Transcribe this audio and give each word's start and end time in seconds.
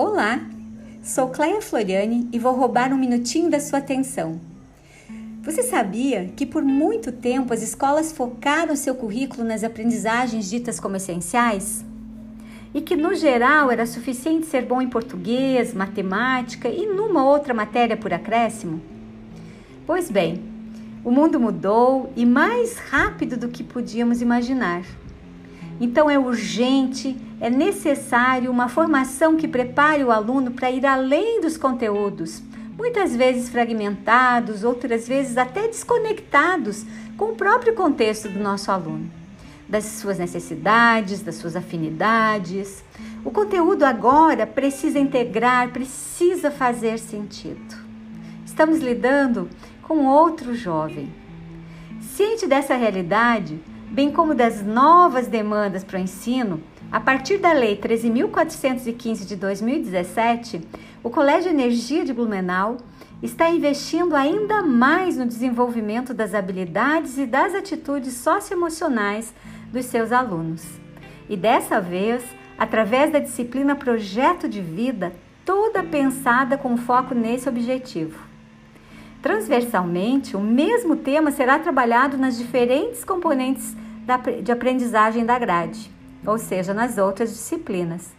Olá, 0.00 0.40
sou 1.02 1.26
Cleia 1.30 1.60
Floriani 1.60 2.28
e 2.32 2.38
vou 2.38 2.54
roubar 2.54 2.92
um 2.92 2.96
minutinho 2.96 3.50
da 3.50 3.58
sua 3.58 3.80
atenção. 3.80 4.40
Você 5.42 5.64
sabia 5.64 6.30
que 6.36 6.46
por 6.46 6.62
muito 6.62 7.10
tempo 7.10 7.52
as 7.52 7.62
escolas 7.62 8.12
focaram 8.12 8.76
seu 8.76 8.94
currículo 8.94 9.42
nas 9.42 9.64
aprendizagens 9.64 10.48
ditas 10.48 10.78
como 10.78 10.94
essenciais? 10.94 11.84
E 12.72 12.80
que 12.80 12.94
no 12.94 13.12
geral 13.16 13.72
era 13.72 13.86
suficiente 13.86 14.46
ser 14.46 14.64
bom 14.64 14.80
em 14.80 14.88
português, 14.88 15.74
matemática 15.74 16.68
e 16.68 16.86
numa 16.86 17.24
outra 17.24 17.52
matéria 17.52 17.96
por 17.96 18.14
acréscimo? 18.14 18.80
Pois 19.84 20.08
bem, 20.12 20.40
o 21.04 21.10
mundo 21.10 21.40
mudou 21.40 22.12
e 22.14 22.24
mais 22.24 22.78
rápido 22.78 23.36
do 23.36 23.48
que 23.48 23.64
podíamos 23.64 24.22
imaginar. 24.22 24.84
Então 25.80 26.10
é 26.10 26.18
urgente, 26.18 27.16
é 27.40 27.48
necessário 27.48 28.50
uma 28.50 28.68
formação 28.68 29.36
que 29.36 29.46
prepare 29.46 30.02
o 30.02 30.10
aluno 30.10 30.50
para 30.50 30.70
ir 30.70 30.84
além 30.84 31.40
dos 31.40 31.56
conteúdos, 31.56 32.42
muitas 32.76 33.14
vezes 33.14 33.48
fragmentados, 33.48 34.64
outras 34.64 35.06
vezes 35.06 35.36
até 35.36 35.68
desconectados 35.68 36.84
com 37.16 37.26
o 37.26 37.34
próprio 37.34 37.74
contexto 37.74 38.28
do 38.28 38.40
nosso 38.40 38.70
aluno, 38.70 39.10
das 39.68 39.84
suas 39.84 40.18
necessidades, 40.18 41.20
das 41.20 41.36
suas 41.36 41.54
afinidades. 41.54 42.84
O 43.24 43.30
conteúdo 43.30 43.84
agora 43.84 44.46
precisa 44.46 44.98
integrar, 44.98 45.70
precisa 45.70 46.50
fazer 46.50 46.98
sentido. 46.98 47.76
Estamos 48.44 48.80
lidando 48.80 49.48
com 49.82 50.06
outro 50.06 50.54
jovem. 50.54 51.12
Ciente 52.00 52.46
dessa 52.46 52.74
realidade, 52.74 53.60
bem 53.90 54.12
como 54.12 54.34
das 54.34 54.62
novas 54.62 55.26
demandas 55.26 55.82
para 55.82 55.98
o 55.98 56.02
ensino, 56.02 56.62
a 56.92 57.00
partir 57.00 57.38
da 57.38 57.52
Lei 57.52 57.76
13.415 57.76 59.26
de 59.26 59.36
2017, 59.36 60.60
o 61.02 61.10
Colégio 61.10 61.50
Energia 61.50 62.04
de 62.04 62.12
Blumenau 62.12 62.78
está 63.22 63.50
investindo 63.50 64.14
ainda 64.14 64.62
mais 64.62 65.16
no 65.16 65.26
desenvolvimento 65.26 66.14
das 66.14 66.34
habilidades 66.34 67.18
e 67.18 67.26
das 67.26 67.54
atitudes 67.54 68.14
socioemocionais 68.14 69.34
dos 69.72 69.86
seus 69.86 70.12
alunos. 70.12 70.64
E 71.28 71.36
dessa 71.36 71.80
vez, 71.80 72.22
através 72.58 73.10
da 73.10 73.18
disciplina 73.18 73.74
Projeto 73.74 74.48
de 74.48 74.60
Vida, 74.60 75.12
toda 75.44 75.82
pensada 75.82 76.56
com 76.56 76.76
foco 76.76 77.14
nesse 77.14 77.48
objetivo. 77.48 78.27
Transversalmente, 79.20 80.36
o 80.36 80.40
mesmo 80.40 80.96
tema 80.96 81.30
será 81.30 81.58
trabalhado 81.58 82.16
nas 82.16 82.38
diferentes 82.38 83.04
componentes 83.04 83.76
de 84.42 84.52
aprendizagem 84.52 85.26
da 85.26 85.38
grade, 85.38 85.90
ou 86.24 86.38
seja, 86.38 86.72
nas 86.72 86.98
outras 86.98 87.30
disciplinas. 87.30 88.16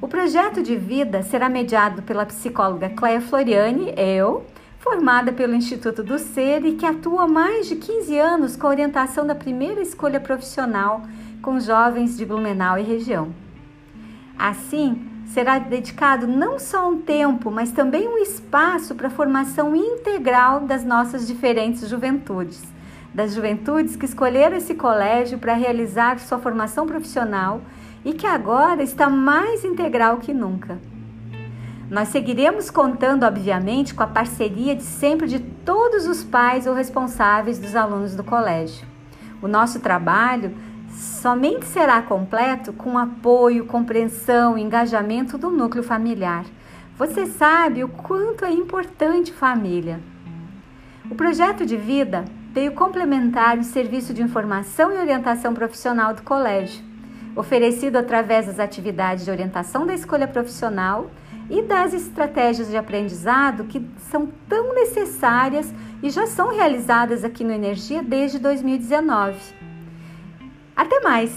O 0.00 0.08
projeto 0.08 0.62
de 0.62 0.76
vida 0.76 1.22
será 1.22 1.48
mediado 1.48 2.02
pela 2.02 2.26
psicóloga 2.26 2.90
Cleia 2.90 3.20
Floriani, 3.20 3.92
eu, 3.96 4.44
formada 4.78 5.32
pelo 5.32 5.54
Instituto 5.54 6.02
do 6.02 6.18
Ser 6.18 6.64
e 6.64 6.74
que 6.74 6.84
atua 6.84 7.26
mais 7.26 7.66
de 7.66 7.76
15 7.76 8.18
anos 8.18 8.54
com 8.54 8.66
a 8.66 8.70
orientação 8.70 9.26
da 9.26 9.34
primeira 9.34 9.80
escolha 9.80 10.20
profissional 10.20 11.02
com 11.40 11.58
jovens 11.58 12.16
de 12.16 12.26
Blumenau 12.26 12.78
e 12.78 12.82
região. 12.82 13.34
Assim, 14.38 15.13
será 15.26 15.58
dedicado 15.58 16.26
não 16.26 16.58
só 16.58 16.88
um 16.88 17.00
tempo, 17.00 17.50
mas 17.50 17.72
também 17.72 18.08
um 18.08 18.18
espaço 18.18 18.94
para 18.94 19.08
a 19.08 19.10
formação 19.10 19.74
integral 19.74 20.60
das 20.60 20.84
nossas 20.84 21.26
diferentes 21.26 21.88
juventudes, 21.88 22.62
das 23.12 23.34
juventudes 23.34 23.96
que 23.96 24.04
escolheram 24.04 24.56
esse 24.56 24.74
colégio 24.74 25.38
para 25.38 25.54
realizar 25.54 26.18
sua 26.18 26.38
formação 26.38 26.86
profissional 26.86 27.60
e 28.04 28.12
que 28.12 28.26
agora 28.26 28.82
está 28.82 29.08
mais 29.08 29.64
integral 29.64 30.18
que 30.18 30.34
nunca. 30.34 30.78
Nós 31.90 32.08
seguiremos 32.08 32.70
contando, 32.70 33.24
obviamente, 33.24 33.94
com 33.94 34.02
a 34.02 34.06
parceria 34.06 34.74
de 34.74 34.82
sempre 34.82 35.26
de 35.26 35.38
todos 35.38 36.06
os 36.06 36.24
pais 36.24 36.66
ou 36.66 36.74
responsáveis 36.74 37.58
dos 37.58 37.76
alunos 37.76 38.14
do 38.14 38.24
colégio. 38.24 38.86
O 39.42 39.48
nosso 39.48 39.80
trabalho 39.80 40.54
somente 40.94 41.66
será 41.66 42.00
completo 42.00 42.72
com 42.72 42.96
apoio, 42.96 43.66
compreensão 43.66 44.56
e 44.56 44.62
engajamento 44.62 45.36
do 45.36 45.50
núcleo 45.50 45.82
familiar. 45.82 46.44
Você 46.96 47.26
sabe 47.26 47.82
o 47.82 47.88
quanto 47.88 48.44
é 48.44 48.52
importante 48.52 49.32
família. 49.32 50.00
O 51.10 51.14
projeto 51.14 51.66
de 51.66 51.76
vida 51.76 52.24
veio 52.52 52.72
complementar 52.72 53.58
o 53.58 53.64
serviço 53.64 54.14
de 54.14 54.22
informação 54.22 54.92
e 54.92 54.98
orientação 54.98 55.52
profissional 55.52 56.14
do 56.14 56.22
colégio, 56.22 56.84
oferecido 57.34 57.96
através 57.96 58.46
das 58.46 58.60
atividades 58.60 59.24
de 59.24 59.30
orientação 59.30 59.84
da 59.84 59.92
escolha 59.92 60.28
profissional 60.28 61.10
e 61.50 61.62
das 61.62 61.92
estratégias 61.92 62.70
de 62.70 62.76
aprendizado 62.76 63.64
que 63.64 63.84
são 63.98 64.28
tão 64.48 64.72
necessárias 64.74 65.74
e 66.02 66.08
já 66.08 66.26
são 66.26 66.54
realizadas 66.54 67.24
aqui 67.24 67.42
no 67.42 67.52
Energia 67.52 68.02
desde 68.02 68.38
2019. 68.38 69.63
Até 70.76 70.98
mais! 71.00 71.30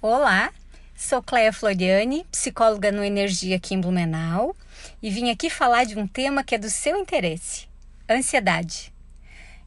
Olá, 0.00 0.52
sou 0.94 1.20
Cleia 1.20 1.52
Floriani, 1.52 2.24
psicóloga 2.30 2.92
no 2.92 3.02
Energia 3.02 3.56
aqui 3.56 3.74
em 3.74 3.80
Blumenau, 3.80 4.54
e 5.02 5.10
vim 5.10 5.30
aqui 5.30 5.50
falar 5.50 5.84
de 5.84 5.98
um 5.98 6.06
tema 6.06 6.44
que 6.44 6.54
é 6.54 6.58
do 6.58 6.70
seu 6.70 6.96
interesse: 6.96 7.66
ansiedade. 8.08 8.92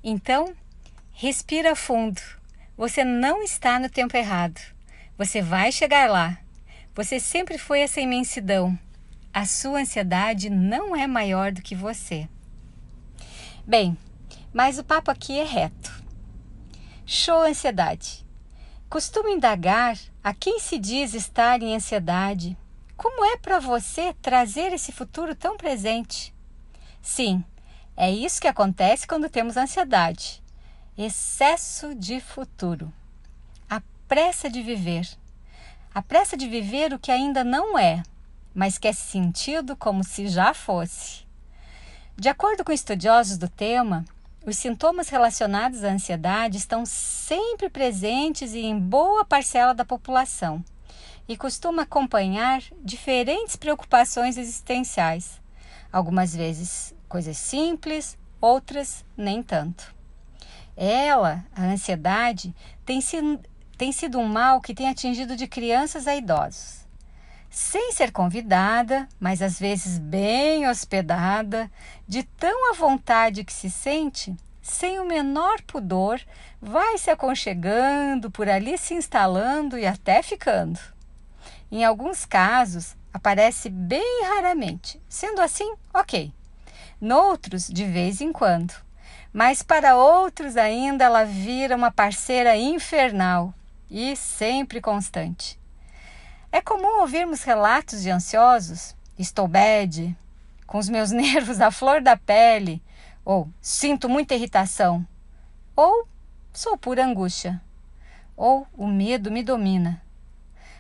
Então, 0.02 0.56
respira 1.12 1.76
fundo. 1.76 2.22
Você 2.78 3.04
não 3.04 3.44
está 3.44 3.80
no 3.80 3.90
tempo 3.90 4.16
errado. 4.16 4.62
Você 5.18 5.42
vai 5.42 5.74
chegar 5.74 6.10
lá. 6.10 6.38
Você 6.96 7.20
sempre 7.20 7.58
foi 7.58 7.82
essa 7.82 8.00
imensidão, 8.00 8.80
a 9.34 9.46
sua 9.46 9.80
ansiedade 9.80 10.50
não 10.50 10.96
é 10.96 11.06
maior 11.06 11.52
do 11.52 11.62
que 11.62 11.76
você. 11.76 12.28
Bem, 13.66 13.98
mas 14.54 14.80
o 14.80 14.84
papo 14.84 15.12
aqui 15.12 15.38
é 15.38 15.44
reto. 15.44 16.04
Show 17.06 17.42
ansiedade. 17.42 18.26
Costumo 18.90 19.30
indagar 19.30 19.98
a 20.24 20.34
quem 20.34 20.60
se 20.60 20.78
diz 20.78 21.14
estar 21.14 21.62
em 21.62 21.76
ansiedade. 21.76 22.58
Como 22.96 23.26
é 23.26 23.38
para 23.38 23.60
você 23.60 24.14
trazer 24.22 24.74
esse 24.74 24.92
futuro 24.92 25.36
tão 25.36 25.58
presente? 25.58 26.34
Sim, 27.02 27.44
é 27.96 28.10
isso 28.12 28.42
que 28.42 28.48
acontece 28.48 29.06
quando 29.08 29.30
temos 29.30 29.58
ansiedade. 29.58 30.42
Excesso 30.98 31.94
de 31.94 32.20
futuro. 32.20 32.92
A 33.70 33.82
pressa 34.08 34.50
de 34.50 34.62
viver. 34.62 35.08
A 35.94 36.02
pressa 36.02 36.36
de 36.36 36.48
viver 36.48 36.94
o 36.94 37.00
que 37.00 37.12
ainda 37.12 37.44
não 37.44 37.78
é, 37.78 38.04
mas 38.58 38.80
que 38.80 38.88
é 38.88 38.92
sentido 38.92 39.76
como 39.76 40.04
se 40.04 40.28
já 40.28 40.52
fosse. 40.52 41.28
De 42.16 42.28
acordo 42.28 42.66
com 42.66 42.72
estudiosos 42.72 43.38
do 43.38 43.48
tema, 43.48 44.04
os 44.44 44.58
sintomas 44.58 45.10
relacionados 45.10 45.84
à 45.84 45.90
ansiedade 45.90 46.58
estão 46.58 46.84
sempre 46.84 47.70
presentes 47.70 48.56
e 48.56 48.62
em 48.62 48.80
boa 48.80 49.24
parcela 49.24 49.76
da 49.76 49.86
população 49.86 50.66
e 51.28 51.38
costuma 51.38 51.84
acompanhar 51.84 52.64
diferentes 52.84 53.56
preocupações 53.56 54.38
existenciais, 54.40 55.40
algumas 55.94 56.36
vezes 56.36 56.96
coisas 57.08 57.38
simples, 57.38 58.18
outras 58.42 59.06
nem 59.16 59.44
tanto. 59.44 59.94
Ela, 60.76 61.46
a 61.56 61.64
ansiedade, 61.64 62.56
tem 62.84 63.02
sido, 63.02 63.40
tem 63.78 63.92
sido 63.92 64.18
um 64.18 64.28
mal 64.28 64.60
que 64.62 64.74
tem 64.74 64.90
atingido 64.90 65.36
de 65.36 65.46
crianças 65.46 66.08
a 66.08 66.16
idosos 66.16 66.87
sem 67.58 67.92
ser 67.92 68.12
convidada, 68.12 69.10
mas 69.20 69.42
às 69.42 69.60
vezes 69.60 69.98
bem 69.98 70.70
hospedada, 70.70 71.72
de 72.08 72.22
tão 72.22 72.72
à 72.72 72.76
vontade 72.76 73.44
que 73.44 73.52
se 73.52 73.68
sente, 73.72 74.38
sem 74.62 75.00
o 75.00 75.06
menor 75.06 75.64
pudor, 75.64 76.22
vai 76.62 77.00
se 77.00 77.10
aconchegando, 77.10 78.30
por 78.30 78.48
ali 78.48 78.78
se 78.78 78.94
instalando 78.94 79.76
e 79.76 79.88
até 79.88 80.22
ficando. 80.22 80.80
Em 81.72 81.84
alguns 81.84 82.26
casos, 82.26 82.96
aparece 83.12 83.72
bem 83.72 84.24
raramente, 84.36 85.02
sendo 85.10 85.42
assim, 85.42 85.74
ok. 85.92 86.32
Noutros, 87.02 87.68
de 87.68 87.86
vez 87.86 88.22
em 88.22 88.32
quando. 88.32 88.76
Mas 89.34 89.64
para 89.64 89.98
outros 89.98 90.58
ainda 90.58 91.06
ela 91.06 91.24
vira 91.24 91.76
uma 91.76 91.90
parceira 91.90 92.56
infernal 92.56 93.52
e 93.90 94.16
sempre 94.16 94.80
constante. 94.80 95.60
É 96.52 96.62
comum 96.62 97.02
ouvirmos 97.02 97.44
relatos 97.44 98.02
de 98.02 98.10
ansiosos, 98.10 98.96
estou 99.18 99.48
bad, 99.48 100.16
com 100.66 100.78
os 100.78 100.90
meus 100.90 101.12
nervos 101.12 101.60
à 101.62 101.72
flor 101.72 102.02
da 102.02 102.16
pele, 102.16 102.82
ou 103.26 103.50
sinto 103.62 104.08
muita 104.08 104.36
irritação, 104.36 105.06
ou 105.76 106.08
sou 106.54 106.78
pura 106.78 107.06
angústia, 107.06 107.62
ou 108.36 108.66
o 108.74 108.88
medo 108.88 109.30
me 109.30 109.44
domina. 109.44 110.02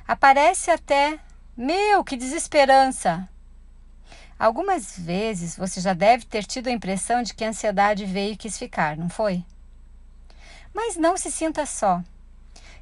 Aparece 0.07 0.71
até, 0.71 1.19
meu, 1.55 2.03
que 2.03 2.15
desesperança! 2.15 3.27
Algumas 4.39 4.97
vezes 4.97 5.57
você 5.57 5.81
já 5.81 5.93
deve 5.93 6.25
ter 6.25 6.45
tido 6.45 6.67
a 6.67 6.71
impressão 6.71 7.23
de 7.23 7.33
que 7.33 7.43
a 7.43 7.49
ansiedade 7.49 8.05
veio 8.05 8.33
e 8.33 8.37
quis 8.37 8.57
ficar, 8.57 8.95
não 8.95 9.09
foi? 9.09 9.43
Mas 10.73 10.95
não 10.95 11.17
se 11.17 11.31
sinta 11.31 11.65
só. 11.65 12.03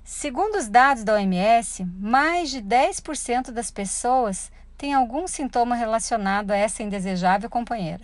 Segundo 0.08 0.60
os 0.60 0.70
dados 0.70 1.04
da 1.04 1.16
OMS, 1.16 1.84
mais 1.84 2.52
de 2.52 2.62
10% 2.62 3.50
das 3.50 3.72
pessoas 3.72 4.52
têm 4.78 4.94
algum 4.94 5.28
sintoma 5.28 5.76
relacionado 5.76 6.52
a 6.52 6.56
essa 6.56 6.84
indesejável 6.84 7.50
companheira. 7.50 8.04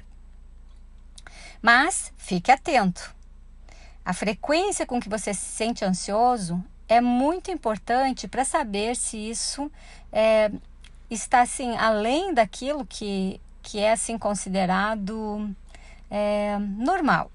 Mas 1.62 2.12
fique 2.18 2.52
atento. 2.52 3.14
A 4.04 4.14
frequência 4.14 4.84
com 4.84 5.00
que 5.00 5.08
você 5.08 5.32
se 5.32 5.46
sente 5.46 5.86
ansioso 5.86 6.64
é 6.90 7.00
muito 7.00 7.52
importante 7.52 8.28
para 8.28 8.44
saber 8.44 8.96
se 8.96 9.18
isso 9.18 9.72
é, 10.12 10.52
está 11.08 11.42
assim 11.42 11.78
além 11.78 12.34
daquilo 12.34 12.84
que, 12.84 13.40
que 13.62 13.80
é 13.80 13.92
assim 13.92 14.18
considerado 14.18 15.56
é, 16.10 16.58
normal. 16.58 17.32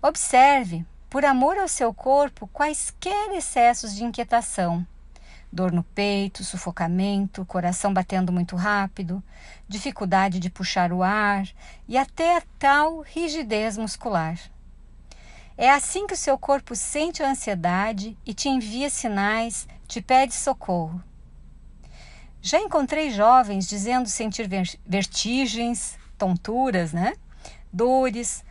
Observe, 0.00 0.86
por 1.12 1.26
amor 1.26 1.58
ao 1.58 1.68
seu 1.68 1.92
corpo, 1.92 2.48
quaisquer 2.54 3.34
excessos 3.34 3.94
de 3.94 4.02
inquietação. 4.02 4.86
Dor 5.52 5.70
no 5.70 5.82
peito, 5.82 6.42
sufocamento, 6.42 7.44
coração 7.44 7.92
batendo 7.92 8.32
muito 8.32 8.56
rápido, 8.56 9.22
dificuldade 9.68 10.38
de 10.40 10.48
puxar 10.48 10.90
o 10.90 11.02
ar 11.02 11.46
e 11.86 11.98
até 11.98 12.38
a 12.38 12.42
tal 12.58 13.02
rigidez 13.02 13.76
muscular. 13.76 14.38
É 15.54 15.68
assim 15.68 16.06
que 16.06 16.14
o 16.14 16.16
seu 16.16 16.38
corpo 16.38 16.74
sente 16.74 17.22
a 17.22 17.28
ansiedade 17.28 18.16
e 18.24 18.32
te 18.32 18.48
envia 18.48 18.88
sinais, 18.88 19.68
te 19.86 20.00
pede 20.00 20.32
socorro. 20.32 21.04
Já 22.40 22.58
encontrei 22.58 23.10
jovens 23.10 23.68
dizendo 23.68 24.08
sentir 24.08 24.48
vertigens, 24.86 25.98
tonturas, 26.16 26.94
né? 26.94 27.12
dores, 27.72 28.44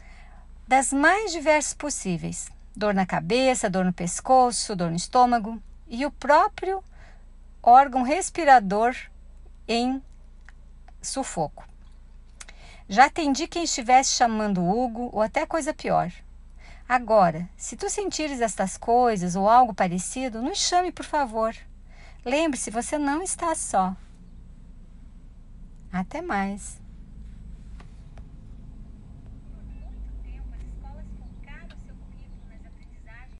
das 0.72 0.94
mais 0.94 1.34
diversas 1.34 1.74
possíveis: 1.74 2.50
dor 2.74 2.94
na 2.94 3.06
cabeça, 3.06 3.70
dor 3.70 3.84
no 3.84 3.92
pescoço, 3.92 4.74
dor 4.74 4.90
no 4.90 4.96
estômago 4.96 5.62
e 5.86 6.06
o 6.06 6.12
próprio 6.12 6.82
órgão 7.62 8.04
respirador 8.04 8.96
em 9.68 10.02
sufoco. 11.02 11.68
Já 12.88 13.08
atendi 13.08 13.50
quem 13.50 13.66
estivesse 13.66 14.12
chamando 14.12 14.66
Hugo 14.66 15.10
ou 15.12 15.22
até 15.22 15.46
coisa 15.46 15.74
pior. 15.74 16.10
Agora, 16.88 17.50
se 17.58 17.76
tu 17.76 17.90
sentires 17.90 18.40
estas 18.40 18.78
coisas 18.78 19.36
ou 19.36 19.50
algo 19.50 19.74
parecido, 19.74 20.42
nos 20.42 20.58
chame, 20.58 20.90
por 20.90 21.06
favor. 21.06 21.54
Lembre-se, 22.24 22.72
você 22.72 22.98
não 22.98 23.22
está 23.22 23.54
só. 23.56 23.94
Até 25.92 26.22
mais. 26.22 26.80